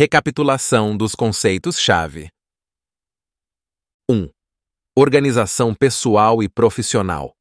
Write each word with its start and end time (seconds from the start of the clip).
Recapitulação 0.00 0.96
dos 0.96 1.14
conceitos-chave. 1.14 2.30
1. 4.10 4.30
Organização 4.96 5.74
pessoal 5.74 6.42
e 6.42 6.48
profissional. 6.48 7.34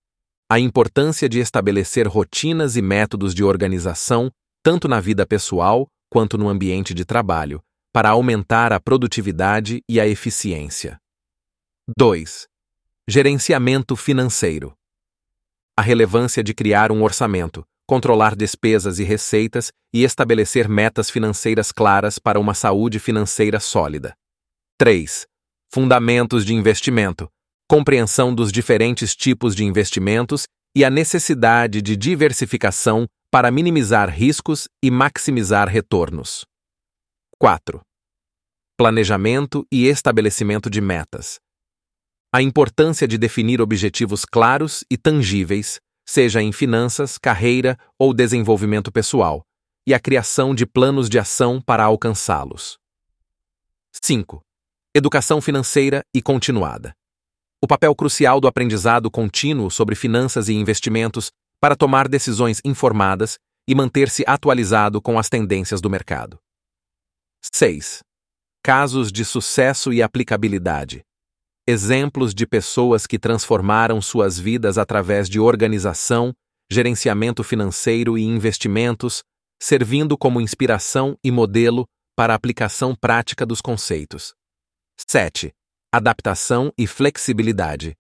A 0.52 0.60
importância 0.60 1.30
de 1.30 1.40
estabelecer 1.40 2.06
rotinas 2.06 2.76
e 2.76 2.82
métodos 2.82 3.34
de 3.34 3.46
organização, 3.46 4.30
tanto 4.62 4.90
na 4.90 5.00
vida 5.00 5.26
pessoal 5.26 5.88
quanto 6.10 6.38
no 6.38 6.50
ambiente 6.50 6.94
de 6.94 7.06
trabalho, 7.06 7.64
para 7.94 8.10
aumentar 8.10 8.74
a 8.74 8.80
produtividade 8.82 9.82
e 9.88 9.98
a 9.98 10.06
eficiência. 10.06 11.00
2. 11.98 12.46
Gerenciamento 13.08 13.96
financeiro. 13.96 14.74
A 15.78 15.82
relevância 15.82 16.44
de 16.44 16.54
criar 16.54 16.92
um 16.92 17.04
orçamento, 17.04 17.66
controlar 17.90 18.36
despesas 18.36 19.00
e 19.00 19.04
receitas 19.04 19.72
e 19.92 20.04
estabelecer 20.04 20.70
metas 20.70 21.10
financeiras 21.10 21.72
claras 21.72 22.20
para 22.20 22.40
uma 22.40 22.54
saúde 22.54 23.00
financeira 23.00 23.60
sólida. 23.60 24.14
3. 24.78 25.26
Fundamentos 25.74 26.46
de 26.46 26.54
investimento. 26.54 27.28
Compreensão 27.68 28.36
dos 28.36 28.52
diferentes 28.52 29.16
tipos 29.16 29.56
de 29.56 29.64
investimentos 29.64 30.44
e 30.78 30.86
a 30.86 30.90
necessidade 30.92 31.82
de 31.82 31.98
diversificação 31.98 33.08
para 33.32 33.50
minimizar 33.50 34.08
riscos 34.08 34.68
e 34.84 34.92
maximizar 34.92 35.68
retornos. 35.68 36.46
4. 37.40 37.82
Planejamento 38.78 39.66
e 39.74 39.88
estabelecimento 39.88 40.70
de 40.70 40.80
metas. 40.80 41.40
A 42.32 42.40
importância 42.40 43.08
de 43.08 43.18
definir 43.18 43.60
objetivos 43.60 44.26
claros 44.26 44.84
e 44.92 44.96
tangíveis 44.96 45.80
seja 46.10 46.42
em 46.42 46.52
finanças, 46.52 47.20
carreira 47.20 47.78
ou 47.96 48.16
desenvolvimento 48.16 48.92
pessoal, 48.92 49.46
e 49.86 49.94
a 49.94 50.00
criação 50.00 50.56
de 50.56 50.66
planos 50.66 51.08
de 51.08 51.20
ação 51.20 51.62
para 51.62 51.84
alcançá-los. 51.84 52.80
5. 54.04 54.42
Educação 54.96 55.40
financeira 55.40 56.04
e 56.12 56.20
continuada. 56.20 56.96
O 57.62 57.68
papel 57.68 57.94
crucial 57.94 58.42
do 58.42 58.48
aprendizado 58.48 59.12
contínuo 59.12 59.70
sobre 59.70 59.94
finanças 59.94 60.50
e 60.50 60.54
investimentos 60.54 61.30
para 61.62 61.76
tomar 61.76 62.08
decisões 62.08 62.60
informadas 62.66 63.38
e 63.68 63.76
manter-se 63.76 64.24
atualizado 64.26 65.00
com 65.00 65.20
as 65.20 65.30
tendências 65.30 65.80
do 65.80 65.92
mercado. 65.92 66.40
6. 67.54 68.00
Casos 68.64 69.12
de 69.12 69.24
sucesso 69.24 69.94
e 69.94 70.02
aplicabilidade 70.02 71.06
exemplos 71.70 72.34
de 72.34 72.48
pessoas 72.48 73.06
que 73.06 73.20
transformaram 73.20 74.02
suas 74.02 74.40
vidas 74.40 74.78
através 74.78 75.30
de 75.30 75.40
organização, 75.40 76.34
gerenciamento 76.72 77.44
financeiro 77.44 78.18
e 78.18 78.24
investimentos, 78.24 79.24
servindo 79.62 80.18
como 80.18 80.42
inspiração 80.42 81.16
e 81.24 81.32
modelo 81.32 81.86
para 82.16 82.34
a 82.34 82.36
aplicação 82.36 82.96
prática 82.96 83.46
dos 83.46 83.62
conceitos. 83.62 84.34
7. 85.08 85.52
Adaptação 85.94 86.74
e 86.78 86.88
flexibilidade. 86.88 87.96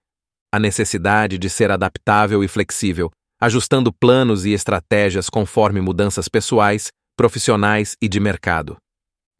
A 0.52 0.60
necessidade 0.60 1.38
de 1.38 1.50
ser 1.50 1.72
adaptável 1.72 2.44
e 2.44 2.48
flexível, 2.48 3.12
ajustando 3.40 3.94
planos 3.94 4.46
e 4.46 4.52
estratégias 4.52 5.30
conforme 5.30 5.80
mudanças 5.80 6.28
pessoais, 6.28 6.90
profissionais 7.16 7.96
e 8.02 8.10
de 8.10 8.20
mercado. 8.20 8.78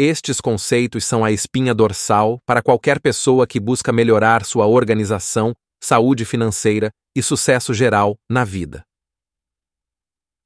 Estes 0.02 0.40
conceitos 0.40 1.04
são 1.04 1.26
a 1.26 1.32
espinha 1.32 1.76
dorsal 1.76 2.40
para 2.46 2.62
qualquer 2.62 3.02
pessoa 3.02 3.46
que 3.46 3.60
busca 3.60 3.92
melhorar 3.92 4.46
sua 4.46 4.66
organização, 4.66 5.54
saúde 5.84 6.24
financeira 6.24 6.90
e 7.14 7.22
sucesso 7.22 7.74
geral 7.74 8.16
na 8.32 8.46
vida. 8.46 8.82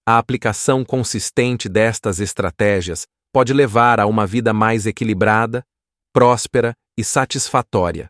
A 0.08 0.18
aplicação 0.18 0.84
consistente 0.84 1.70
destas 1.70 2.20
estratégias 2.20 3.06
pode 3.32 3.54
levar 3.54 4.00
a 4.00 4.08
uma 4.08 4.26
vida 4.26 4.54
mais 4.54 4.88
equilibrada, 4.88 5.64
próspera 6.12 6.74
e 6.98 7.04
satisfatória. 7.04 8.10